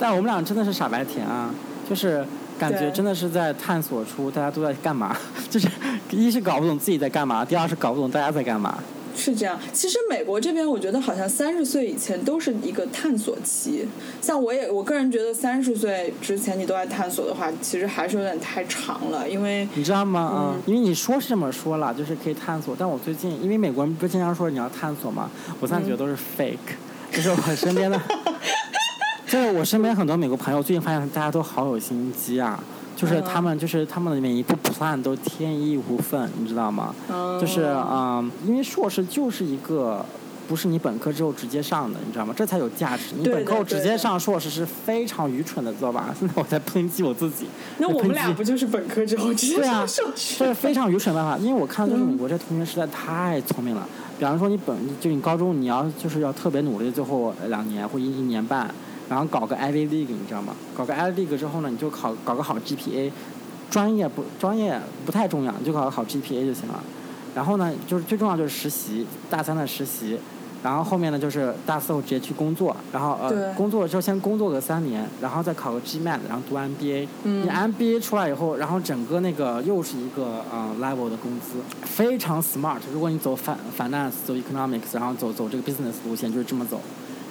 [0.00, 1.54] 但我们俩真的是傻白甜啊，
[1.88, 2.24] 就是
[2.58, 5.16] 感觉真的是在探索出大家都在干嘛，
[5.48, 5.68] 就是
[6.10, 8.78] 一是搞不懂自己在干嘛，第二是搞不懂大家在干嘛。
[9.18, 13.86] 是这样，其实美国这边我觉得好像三十岁以前都是一个探索期。
[14.22, 20.54] 像我也我个人觉得三十岁之前你都在探索的话，其实还是有点太长了，因为你知道吗？
[20.56, 22.76] 嗯，因为你说是这么说了，就是可以探索。
[22.78, 25.28] 但我最近因为美国人不经常说你要探索嘛？
[25.60, 26.56] 我现在觉得都是 fake，
[27.10, 28.00] 就是我身边的，
[29.26, 32.62] 就是我身边很多美国朋友最近发现大家都好有心机啊。
[32.98, 36.92] 就是他们，就是他们的每一步 plan 都天衣无缝，你知道吗？
[37.40, 40.04] 就是嗯，因为硕士就是一个
[40.48, 42.34] 不是你本科之后直接上的，你知道吗？
[42.36, 43.14] 这才有价值。
[43.16, 46.12] 你本科直接上硕士是非常愚蠢的做法。
[46.18, 47.46] 现在我在抨击我自己。
[47.78, 50.40] 那我们俩不就是本科之后直接上硕士？
[50.40, 51.38] 这是非常愚蠢的办法。
[51.38, 53.86] 因为我看就是美国这同学实在太聪明了。
[54.18, 58.68] 比方说你本就你高中你要就是要特别努力，最后两年或一一年半。
[59.08, 60.54] 然后搞个 Ivy League，你知道吗？
[60.76, 63.10] 搞个 Ivy League 之后呢，你就考搞个好 GPA，
[63.70, 66.82] 专业不专业不太重要，你就搞个好 GPA 就行了。
[67.34, 70.18] 然后呢，就是最重要就是实习，大三的实习，
[70.62, 77.06] 然后后面呢就是大四后直接去工作，然后呃工作了之后先工作个三年，然后再考个 GMAT，然后读 MBA。
[77.22, 82.80] 你 MBA 出来以后，然后整个那个又是一个呃 level 的工资，非常 smart。
[82.92, 86.80] 如果你走 fin finance，走 economics，然后走走这个 business 路线，就是这么走。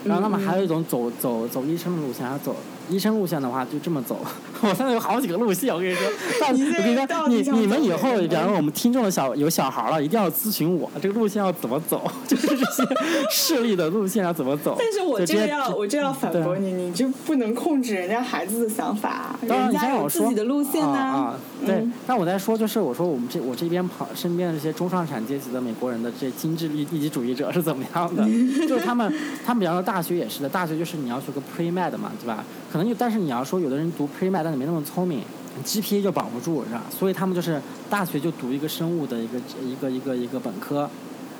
[0.07, 2.55] 然后他们还有一种走走走医生的路线，还走。
[2.89, 4.19] 医生路线的话就这么走，
[4.61, 6.03] 我现在有好几个路线，我跟你说。
[7.07, 12.87] 但我跟你说，你你们以后，假如我们听众的小有小孩了，一定要咨询我，这个路线要怎么走， 就是这些
[13.29, 14.75] 势力的路线要怎么走。
[14.79, 20.97] 但是我这个要我这要反驳你，你就不能控制人家孩子的想法，人家有自己的路线呢。
[20.97, 21.85] 啊，对。
[22.05, 28.23] 但我在说，就是我说我们这我这边旁身边的这些中上产阶级的美国人的这精致利利己主义者是怎么样的？
[28.67, 29.13] 就是他们，
[29.45, 32.43] 他们比方说大学也是的，大学就是你要学个 pre med 嘛，对吧？
[32.77, 35.23] 可能就，但是你要说有的人读 pre med，但是没那么聪明
[35.65, 36.83] ，GPA 就保不住，是吧？
[36.91, 37.59] 所以他们就是
[37.89, 40.87] 大学就读一个生物的一个一个一个一个本科，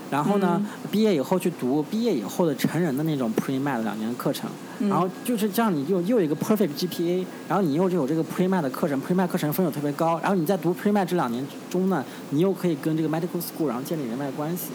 [0.10, 4.50] 然后呢，毕业以后去读毕业以后的成人的那种 pre med 两年的课程，
[4.89, 14.69] 然后就是这样，你又又有一个 perfect GPA，然后你又就有这个 pre med 的课程，pre med 课程分数特别高，然后你在读 pre med 这两年中呢，你又可以跟这个 medical school 然后建立人脉关系，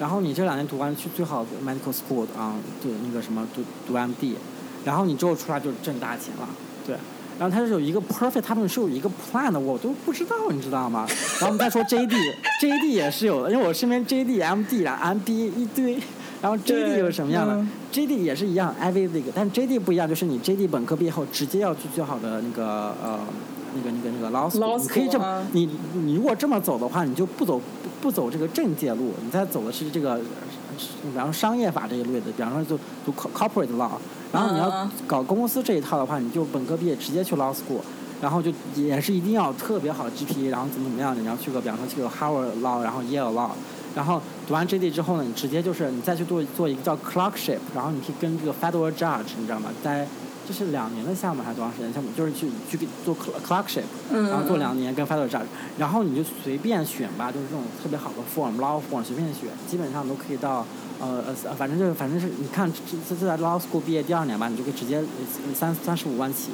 [0.00, 4.34] 然后你这两年读完去最好 medical school 啊，对那个什么读读 MD。
[4.88, 6.48] 然后你之后出来就挣大钱了，
[6.86, 6.96] 对。
[7.38, 11.06] 然后他是有一个 perfect，他们是有一个 plan 的，我都不知道，你知道吗？
[11.38, 15.98] 然后我们再说 JD，JD 也是有的，因为我身边 JD、MD 然后 MD 一堆。
[16.40, 23.18] 然后 JD 又是什么样的？JD 也是一样，Ivy League，但是 JD 不一样，就是你 JD 本科毕业后直接要去最好的那个呃
[23.74, 27.60] 那个那个那个 law school，你可以这么你你如果这么走的话，你就不走
[28.00, 30.20] 不走这个政界路，你再走的是这个。
[31.02, 33.90] 比方说商业法这一类的，比方说就读 corporate law，
[34.32, 37.80] 然后你要搞公司这一套的话，你就本科毕业直接去 law school，
[38.20, 43.50] 然后就也是一定要特别好的 GPA，然后怎么怎么样的，你要去个比方说去个 Harvard law，然后 Yale law，
[43.94, 49.70] 然后读完 JD 之后呢，你直接就是你再去做做一个叫 clerkship，然后你可以跟这个 federal judge，你知道吗？
[49.82, 50.06] 在
[50.48, 52.08] 这是两年的项目还是多长时间项目？
[52.16, 53.14] 就是去去做
[53.46, 55.42] clerkship，然后做两年跟 judge，
[55.76, 60.64] 然后你就随便选吧，就是这种特别好的 form law form 随便选，基本上都可以到
[60.98, 65.04] 呃呃，反正就是反正是你看这这在 law school 毕业第二年吧，你就可以直接
[65.54, 66.52] 三三十五万起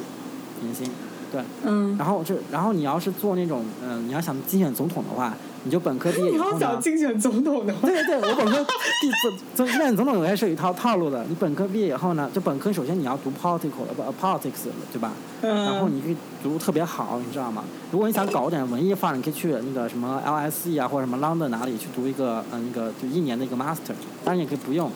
[0.61, 0.91] 年薪，
[1.31, 5.33] 对，嗯，然后这然后你要是做那种嗯，你要想竞选总统的话。
[5.67, 6.53] 你就本科毕业以后呢？
[6.53, 7.87] 你想竞选总统的话？
[7.87, 9.09] 对对，我本科第
[9.55, 11.25] 总竞选总统也是有一套套路的。
[11.27, 15.13] 你本科毕业以后呢，就本科首先你要读 political 不 politics 对吧？
[15.41, 15.65] 嗯。
[15.65, 17.63] 然后你可以读特别好，你知道吗？
[17.91, 23.95] 如果你想搞点文艺范儿，你可以去那个什么 LSE 啊，或者什么 London 哪里去读一个嗯那个就一年的一个 master。
[24.23, 24.91] 当然也可以不用，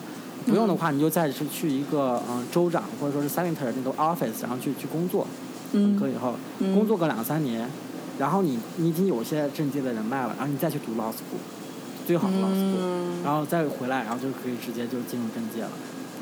[0.46, 5.26] 不用的话你就再去去一个嗯州长或者说是 senator 那个 office，然后去去工作。
[5.72, 6.34] 本科以后
[6.74, 7.68] 工作个两三年。
[8.18, 11.40] 然后你你已经有些政界的人脉了，然后你再去读 law school，
[12.06, 15.70] 最好的 law school，然后再回来，然后就可以直接就进入政界了。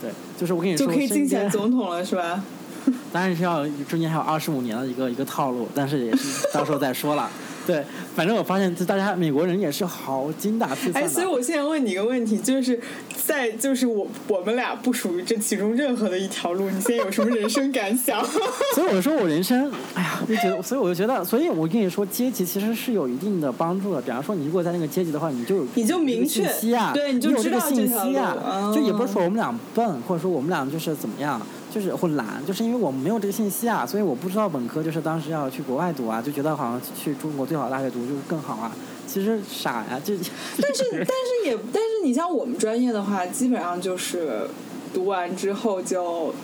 [0.00, 2.44] 对，就是我跟你说，就可以竞选总统了，是吧？
[3.12, 7.28] 当然是要中间还有二十五年的一个一个套路，但是也是到时候再说了。
[7.68, 7.84] 对，
[8.16, 12.80] 反正我发现，就大家美国人也是好精打细算哎，所以我现在问你一个问题，就是
[13.26, 18.24] 在就是我我们俩不属于这其中任何的一条路，你现在有什么人生感想？
[18.74, 24.00] 所以我说我人生，哎呀，就觉得，所以我就觉得，所以我跟你说，阶级其实是有一定的帮助的。
[24.00, 31.38] 比方说，你如果在那个阶级的话，你就你就明确信息啊，对，你就知道信息啊，就也不是说我们俩笨，或者说我们俩就是怎么样。
[31.72, 38.72] 就是或懒，就是因为我们没有这个信息啊，所以我不知道本科就是当时要去国外读啊，就觉得好像去中国最好的大学读就是更好啊。
[39.06, 40.14] 其实傻呀，就
[40.60, 44.48] 但是但是也但是你像我们专业的话，基本上就是
[44.92, 46.34] 读完之后就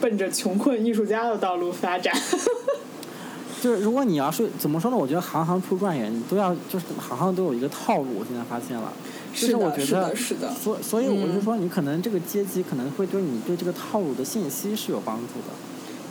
[0.00, 2.14] 奔着穷困艺术家的道路发展。
[3.62, 4.96] 就是如果你要是怎么说呢？
[4.96, 8.06] 我觉得行行出状元，你都要就是行行都有一个套路。
[8.18, 8.90] 我现在发现了。
[9.32, 15.54] 是我觉得，是的，所所以我就说，你可能这个阶级可能会对你对这个套路的信息是有帮助的。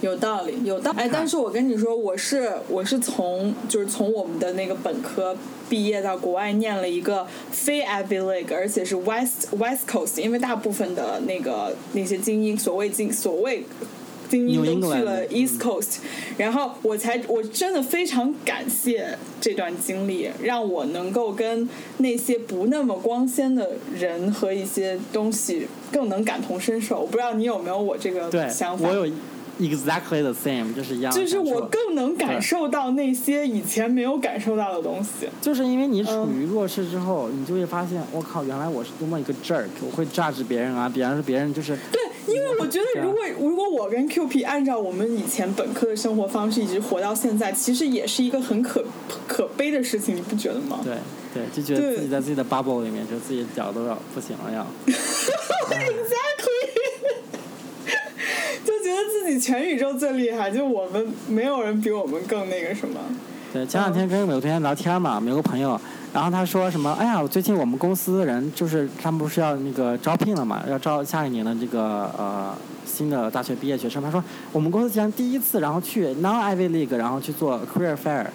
[0.02, 0.98] 有道理，有道理。
[0.98, 5.36] 哎，但是我跟你说，我是我是从就是从我们的那个本科
[5.68, 13.66] 毕业到国外念了一个非 Ivy League，而且是 West West Coast，因为大部分的那个那些精英，所谓精所谓。
[14.30, 15.98] 精英都去了 East Coast，
[16.38, 27.00] 然后我才我真的非常感谢这段经历，让我能够跟那些不那么光鲜的人和一些东西更能感同身受。
[27.00, 28.88] 我不知道你有没有我这个想法？
[28.88, 29.08] 我有
[29.60, 31.12] exactly the same，就是一样。
[31.12, 35.28] 就是我更能感受到那些以前没有感受到的东西。
[35.42, 42.00] 就是因为你处于弱势之后，你就会发现，我靠，原来我是多么一个 jerk，我会 judge 别人啊，比方说别人就是对。
[42.34, 48.84] 因为我觉得，如果如果我跟 Q P 按照我们以前本科的生活方式一直活到现在，其实也是一个很可
[49.28, 50.80] 可悲的事情，你不觉得吗？
[50.84, 50.96] 对
[51.34, 54.66] 对，就觉得自己在自己的 bubble 里面，就自己脚都要不行了，要。
[55.70, 56.70] Exactly，
[58.66, 63.00] 就觉得自己全宇宙最厉害，就我们没有人比我们更那个什么。
[63.54, 65.80] 对，前两天跟美国同学聊天嘛，有个朋友。
[66.12, 66.92] 然后他说什么？
[66.94, 74.02] 哎呀，最近我们公司的人就是他们不是要那个招聘了嘛，要招下一年的这个呃新的大学毕业学生。
[74.02, 78.26] 他说我们公司竟然第一次，然后去 Non Ivy League，然后去做 Career Fair。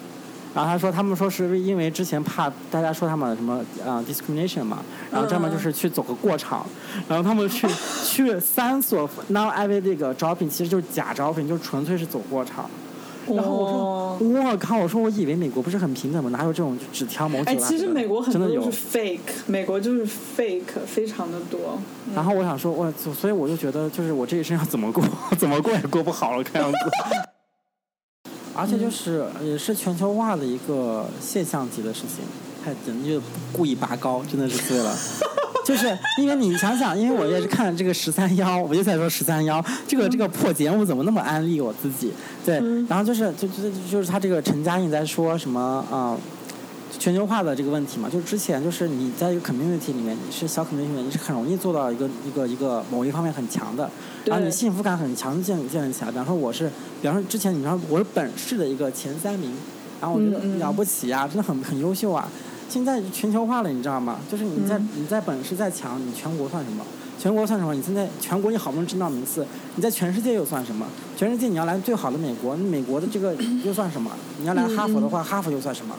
[0.53, 4.77] 然后他说他们说是因为之前怕大家说他们什么呃 discrimination 嘛，
[5.11, 6.65] 然后专门就是去走个过场。
[7.09, 7.67] 然后他们去
[8.07, 12.69] 去三所 Non Ivy League 招聘，其实就是假招聘，就纯粹是走过场。
[13.33, 14.77] 然后我说，我靠！
[14.77, 16.29] 我说我以为美国不是很平等吗？
[16.29, 21.79] 哪有这种只挑某几哎，其实美国很多都是 fake，美国就是 fake，非常的多。
[22.13, 25.03] 然后我想说，我所以我就觉得，就是我这一生要怎么过，
[25.39, 26.77] 怎么过也过不好了，看样子。
[28.57, 32.23] 而且就是也是全球化的一个现象级的事情，
[32.63, 34.95] 太人就故意拔高，真的是醉了。
[35.65, 42.11] 就是因为你想想，因为我也是看了这个十三幺，我就在说十三幺这个这个破节目怎么那么安利我自己？
[42.45, 46.15] 对，然后就是就就就是他这个陈嘉映在说什么啊，
[46.99, 53.89] 全球化的这个问题嘛，就是之前就是你在一个 community 里面，你是小 community 里面，你是很容易做到一个一个一个某一方面很强的，
[54.25, 56.11] 然后你幸福感很强建建立起来。
[56.11, 56.69] 比方说我是，
[57.01, 59.51] 比方说之前你说我是本市的一个前三名，
[59.99, 62.29] 然后我觉得了不起啊，真的很很优秀啊。
[62.69, 64.19] 现在全球化了，你知道吗？
[64.29, 66.83] 就是你在你在本市再强，你全国算什么？
[67.17, 67.73] 全国算什么？
[67.73, 70.85] 你现在全国你好不容易争到名次，你在全世界又算什么？
[71.15, 74.11] 全世界你要来最好的美国，美国的这个又算什么？
[74.39, 75.95] 你要来哈佛的话，哈佛又算什么？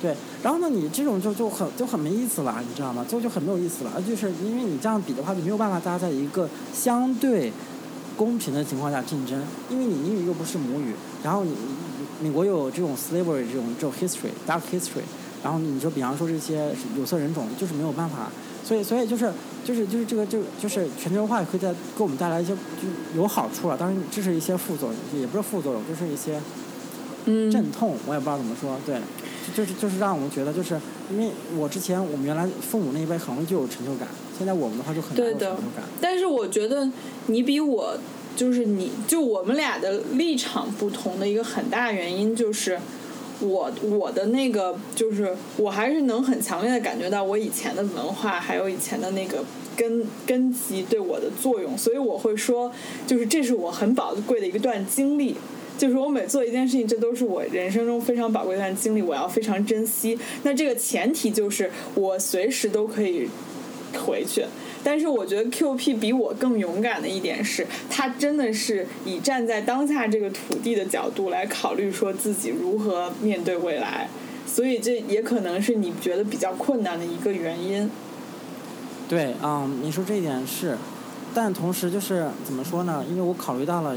[0.00, 3.04] 对，然后呢，你这种就就很就很没意思了，你知道吗？
[3.06, 7.52] 最后就很没有意思了，就是因为你这样比的话，就没有办法大家在一个相对
[8.16, 11.52] 公平的情况下竞争，因为你英语又不是母语，然后你
[12.22, 15.02] 美国又有这种 slavery 这种这种 history dark history。
[15.42, 18.30] 然后你说，比方说这些有色人种，就是没有办法，
[18.62, 19.32] 所以，所以就是，
[19.64, 26.38] 就是就是这个，就就是全球化也会在给我们带来一些就有好处了，当然这是一些副作用，也不是副作用，就是一些
[27.24, 29.00] 嗯阵痛，我也不知道怎么说，对，
[29.56, 30.78] 就是就是让我们觉得，就是
[31.10, 35.84] 因为我之前我们原来父母那一辈很容易就有成就感，现在我们的话就很难有成就感。
[36.02, 36.86] 但是我觉得
[37.28, 37.96] 你比我，
[38.36, 42.78] 就是你就我们俩的立场不同的一个很大原因就是。
[43.40, 49.44] 我我的那个就是，我还是能很强烈的感觉到我以前的文化，还有以前的那个
[49.76, 52.70] 根根基对我的作用，所以我会说，
[53.06, 55.34] 就是这是我很宝贵的一段经历，
[55.78, 60.18] 就是我每做一件事情，这都是我人生中非常宝贵一段经历，我要非常珍惜。
[60.42, 63.28] 那这个前提就是我随时都可以
[64.06, 64.44] 回去。
[64.82, 74.08] 但是我觉得 Q P 比我更勇敢的一点是，他真的是以站在当下这个土地的角度来考虑，说自己如何面对未来，
[74.46, 77.90] 所以这也可能是你觉得比较困难的一个原因。
[79.08, 80.78] 对，嗯，你说这一点是，
[81.34, 83.04] 但同时就是怎么说呢？
[83.08, 83.96] 因为我考虑到了，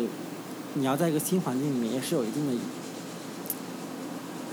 [0.74, 2.53] 你要在一个新环境里面也是有一定的，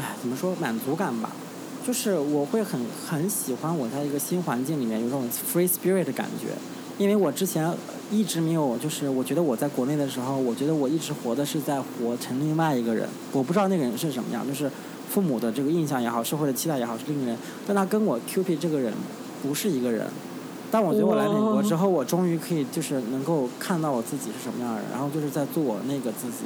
[0.00, 1.30] 哎，怎么说满足感吧？
[1.86, 6.48] 就是我会很很喜欢我在一个新环境里面有这种 free spirit 的感觉，
[6.98, 7.72] 因为我之前
[8.10, 14.70] 一直没有，就是我觉得我在国内的时候，我觉得我一直活的是在活成另外一个人，我不知道那个人是什么样，就是
[15.08, 18.92] 父母的这个印象也好，社会的期待也好是另一个人，但他跟我 Q P 这个人
[19.42, 20.06] 不是一个人。
[20.72, 26.44] 但我觉得我来美国之后，我终于可以就是能够看到我自己是什么样的人，然后就是在做我那个自己，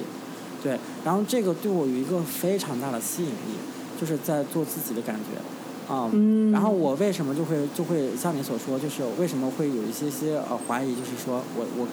[0.63, 3.59] 对，然后这个对我有一个非常大的吸引力，
[4.01, 6.11] 就是在做自己的感觉，啊，
[6.53, 11.87] 然后我为什么就会就会像你所说，就是为什么会有一些些呃怀疑，就是说我我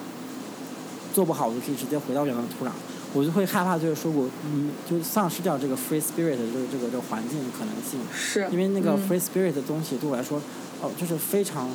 [1.14, 2.70] 做不好，我就可以直接回到原来的土壤，
[3.14, 10.40] 我就会害怕，就是说我嗯就丧失掉这个 free spirit 的这个这个这个环境可能性，是因为那个 free spirit 的东西对我来说，
[10.80, 11.68] 哦，就是非常。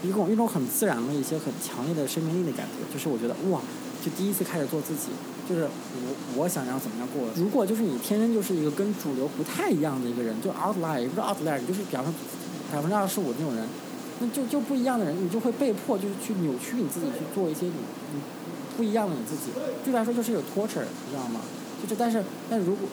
[0.00, 3.60] 一种一种很自然的一些很强烈的生命力的感觉，就是我觉得哇，
[4.00, 5.08] 就第一次开始做自己，
[5.48, 7.28] 就是我我想要怎么样过。
[7.34, 12.12] 如果就是你天生就是一个跟主流不太一样的一个人，就 outlier，也不是 outlier，就是比方说
[12.72, 13.64] 百分之二十五那种人，
[14.20, 17.72] 那就就不一样的人，你就会被迫就是去扭曲你自己去做一些你
[18.14, 18.20] 你
[18.76, 19.52] 不一样的你自己。
[19.84, 21.40] 对来说就是有 torture，你知道吗？
[21.82, 22.88] 就是但是但如果。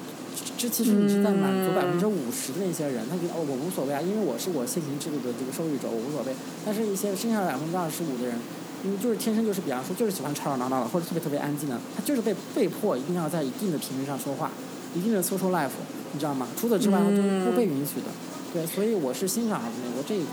[0.58, 6.36] 这其实你是在满足百分之五十的那些人，他觉得哦我无所谓啊，因为我是我现行制度的这个受益者，我无所谓。
[6.66, 8.36] 但是一些剩下百分之二十五的人，
[8.84, 14.52] 因为就是天生就是比方说就是喜欢吵吵闹闹的，或者特别特别安静的，他就是被被迫一定要在一定的频率上说话，
[14.96, 15.70] 一定的 social life，
[16.14, 16.48] 你知道吗？
[16.60, 18.08] 除此之外，他就是不被允许的。
[18.54, 20.30] 对，所以我是欣赏美国这一点。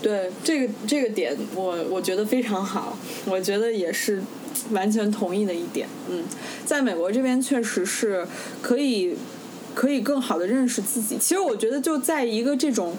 [0.00, 2.96] 对，这个这个点我我觉得非常好，
[3.26, 4.22] 我觉得也是。
[4.72, 6.24] 完全同意的一点，嗯，
[6.66, 8.26] 在美国这边确实是
[8.60, 9.16] 可以
[9.72, 11.16] 可以更好的认识自己。
[11.16, 12.94] 其实我觉得就在一个这种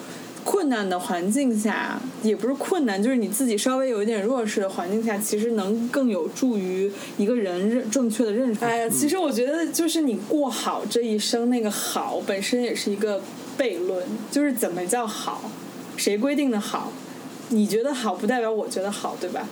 [0.49, 8.65] 困难的环境下，也不是困难，就是你自己稍微有一点弱势的环境下，其实能更有助于一个人认正确的认识。
[8.65, 13.21] 哎呀，其实我觉得就是你过好这一生，那个好本身也是一个
[13.59, 15.51] 悖论，就是怎么叫好，
[15.95, 16.91] 谁规定的好？
[17.49, 19.47] 你觉得好不代表我觉得好，对吧？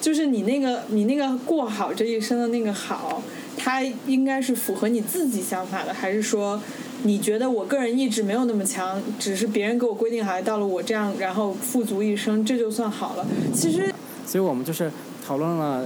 [0.00, 3.22] 就是你那个，你那个过好这一生的那个好，
[3.58, 6.58] 它应该是符合你自己想法的，还是说
[7.06, 13.26] 你觉得我个人意志没有那么强，只是别人给我规定好，到了我这样，然后富足一生，这就算好了？
[13.54, 13.92] 其实，
[14.26, 14.90] 所以我们就是
[15.26, 15.84] 讨论了。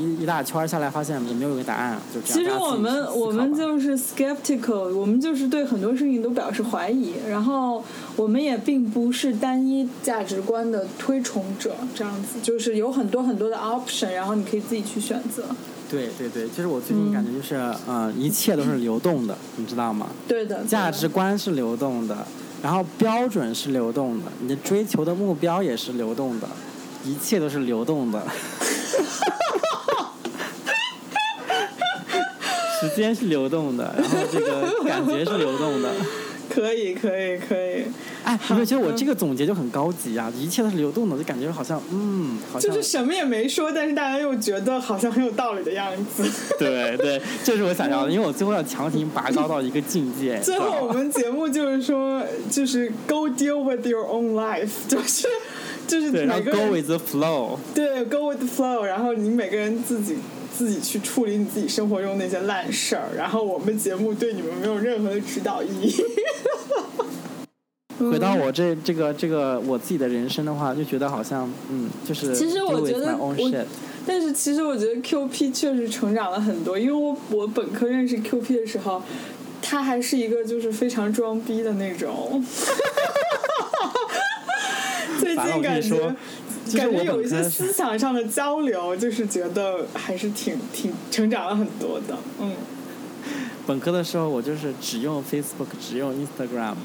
[0.00, 2.38] 一一大圈下来，发现也没有一个答案，就这样。
[2.38, 7.82] 其实我们我们就是 skeptical，我们就是对很多事情都表示怀疑，然后
[8.14, 15.42] 我们也并不是单一价值观的推崇者，这样子就是有很多很多的 option，然后你可以自己去选择。
[15.90, 17.56] 对对对，其实我最近感觉就是，
[17.88, 20.08] 嗯，一切都是流动的，你知道吗？
[20.26, 20.62] 对的。
[20.64, 22.26] 价值观是流动的，
[22.62, 26.48] 然后标准是流动的，你的追求的目标也是流动的，
[27.04, 28.22] 一切都是流动的。
[32.80, 35.90] 时间是流动的，然后这个感觉是流动的。
[36.50, 37.84] 可以，可以，可以。
[38.24, 40.32] 哎，你会觉得我这个总结就很高级啊？
[40.36, 46.24] 一切都是流动的，就感觉好像，嗯，好像就是什么也没说，但是大家又觉得好像很有道理的样子。
[46.58, 50.38] 对对，这是我想要的，因为我最后要强行拔高到一个境界。
[50.44, 55.28] 最后我们节目就是说，就是 Go deal with your own life，就是
[55.86, 57.58] 就是每个 Go with the flow。
[57.74, 60.16] 对，Go with the flow，然后你每个人自己。
[60.58, 65.94] 自己去处理你自己生活中那些烂事儿，然后我们节目对你们没有任何的指导意义。
[68.10, 73.32] 回到我这这个这个我自己的人生的话，就觉得好像嗯，就是其实我觉得我，
[74.04, 79.00] 但是其实我觉得 Q P 确实成长了很多，因为我我本科认识 Q P 的时候，
[79.62, 82.44] 他还是一个就是非常装逼的那种。
[85.20, 86.16] 最近感觉。
[86.76, 92.52] 感觉有一些思想上的交流，就是觉得还是挺挺成长了很多的，嗯。
[93.66, 96.74] 本科的时候，我就是只用 Facebook，只用 Instagram。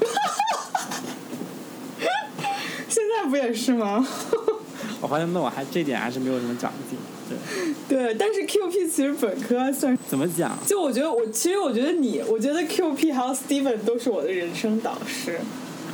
[2.88, 4.06] 现在不也是吗？
[5.00, 7.38] 我发现，那我还这点还是没有什么长进，对。
[7.86, 10.56] 对，但是 QP 其实本科算怎么讲？
[10.66, 15.40] 就我觉得，我其实我觉得你，我觉得 QP 还有 Steven 都是我的人生导师。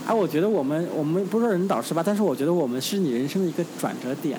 [0.07, 4.39] 哎，我觉得我们我们不说人导师吧，但是我觉得我们是你人生的一个转折点，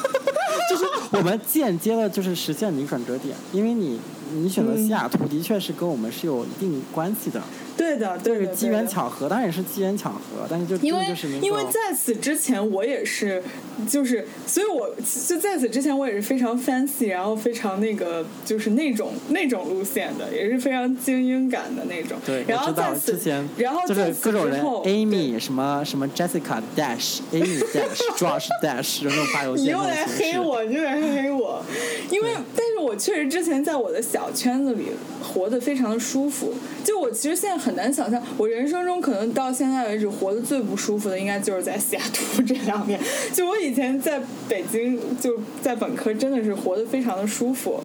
[0.70, 4.00] 就是我们间接的，就是实现你转折点，因为你
[4.32, 7.42] 你选择西雅图的确是跟我们是有一定关系的。
[7.76, 13.42] 对的，对的机缘巧合，当然也是机缘巧合，但是就因为就是因为在此之前我也是，
[13.88, 14.90] 就是所以我
[15.26, 22.18] 就在此之前我也是非常 fancy，然后非常那个就是那种那种路线的，也是非常精英感的那种。
[22.24, 29.64] 对，然后在此之前，然后就是各种人，Amy 什么什么 Jessica Dash，Amy Dash，Josh Dash， 那种发邮件。
[29.64, 31.62] 你又来黑我，你又来黑我，
[32.10, 34.88] 因为但是我确实之前在我的小圈子里
[35.22, 36.52] 活得非常的舒服。
[36.84, 42.98] 就我其实现在很难想象，我人生中可能到现在为止活得最不舒服的，应该就是在西雅图这两年。
[43.32, 47.80] 就我以前在北京就在本科，真的是活得非常的舒服。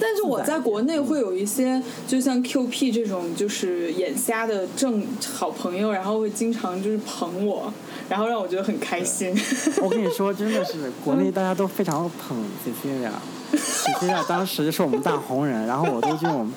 [0.00, 5.06] 但是我在国内会有一些，就像 Q P 这种，就是眼瞎的正
[5.36, 7.72] 好朋友，然后会经常就是捧我，
[8.08, 9.32] 然后让我觉得很开心。
[9.82, 12.36] 我跟你说，真的是国内大家都非常捧
[13.52, 16.50] Cecilia，Cecilia 当时就是我们大红人，然后我都这种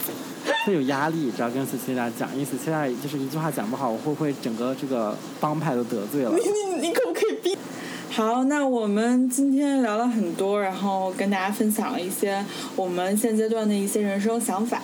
[0.66, 6.32] 会有压力，只要跟 Cecilia 讲，因为 Cecilia 就是一句话讲不好，我会不会整个这个帮派都得罪了？
[6.32, 7.58] 你你你可不可以闭？
[8.12, 14.82] 好，那我们今天聊了很多，然后跟大家分享了一些我们现阶段的一些人生想法。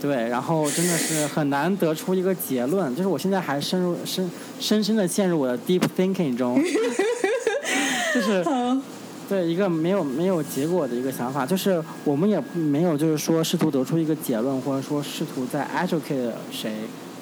[0.00, 6.62] 对，然后真的是很难得出一个结论，就是我现在还深入深深深的陷入我的 deep thinking 中，
[8.14, 8.44] 就是
[9.28, 16.74] 对一个没有没有结果的一个想法，就是我们也没有就是说试图得出一个结论，或者说试图在 educate 谁。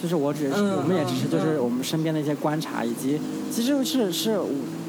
[0.02, 3.20] 就是我只是，我们也只是就是我们身边的一些观察，以及
[3.52, 4.36] 其实是是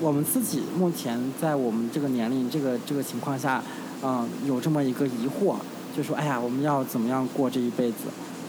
[0.01, 3.63] 我们自己目前在我们这个年龄这个这个情况下，
[4.01, 5.57] 嗯，有这么一个疑惑，
[5.95, 7.97] 就说哎呀，我们要怎么样过这一辈子？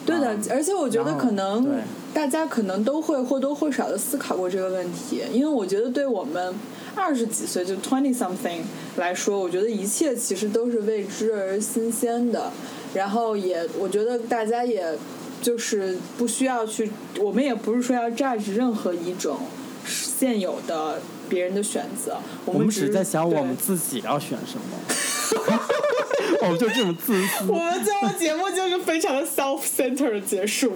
[0.07, 1.67] 对的，而且我觉得可能
[2.15, 6.55] 大家可能都会或多或少的思考过这个问题，因为我觉得对我们
[6.95, 8.61] 二十几岁就 twenty something
[8.97, 12.53] 来说，我觉得一切其实都是未知而新鲜的，
[12.95, 14.97] 然后也我觉得大家也。
[15.43, 16.91] 就是不需要去，
[17.21, 19.41] 我们也不是说要 judge 任何一种
[19.85, 22.17] 现有的别人的选择，
[22.47, 25.59] 我们只是在想我们自己要选什么。
[26.41, 27.45] 我们就这么自私。
[27.47, 30.73] 我们最后节目就是非常的 self center 的结束。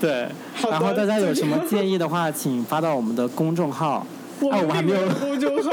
[0.00, 0.28] 对。
[0.70, 4.06] 然后大家有什么建议的话，请发到我们的公众号。
[4.48, 5.70] 我们还没有公众号。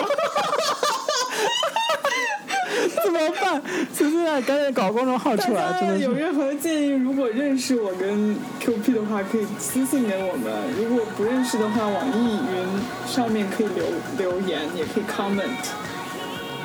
[3.04, 3.62] 怎么办？
[3.94, 5.80] 现在赶紧搞公众号出来！
[5.80, 13.86] 真的有任何建议，如果认识我跟 QP 的话，可以私信给我们；如果不认识的话，网易云上面可以留
[14.18, 15.50] 留言，也可以 comment。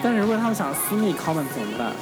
[0.03, 1.93] 但是如果他们想私密 comment 怎么办？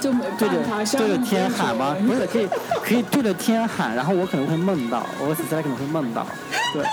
[0.00, 0.54] 就没对着
[0.98, 1.96] 对着天喊吗？
[2.06, 2.48] 不是，可以
[2.82, 6.26] 可以对着天喊，然后我可能会梦到，我现在可能会梦到，
[6.72, 6.84] 对。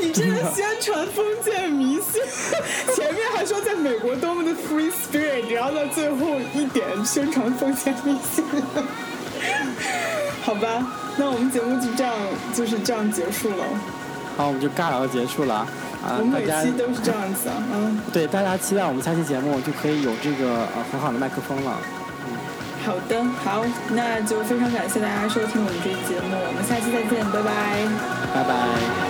[0.00, 2.22] 你这个宣传封建迷信，
[2.94, 8.44] 前面还说在美国多么的 free spirit，然后到最后一点宣传封建迷信，
[10.42, 10.86] 好吧，
[11.16, 12.14] 那我们节目就这样
[12.54, 13.64] 就是这样结束了。
[14.36, 15.66] 好，我们就尬聊结束了。
[16.02, 17.62] 啊，我们每期都是这样子啊。
[17.74, 18.00] 嗯。
[18.10, 21.76] 对，大家期待我们下期节目就可以有这个呃很好的麦克风了。
[22.24, 22.32] 嗯。
[22.86, 27.84] 好的，好，那就非常感谢大家收听我们这期节目，我们下期再见，拜拜。
[28.32, 29.09] 拜拜。